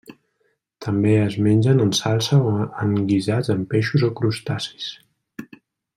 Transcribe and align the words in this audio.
També 0.85 1.11
es 1.25 1.35
mengen 1.47 1.83
en 1.83 1.93
salsa 1.99 2.39
o 2.53 2.55
en 2.85 2.95
guisats 3.11 3.53
amb 3.57 3.71
peixos 3.75 4.07
o 4.09 4.11
crustacis. 4.23 4.89